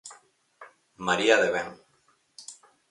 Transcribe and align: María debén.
María 1.07 1.35
debén. 1.43 1.69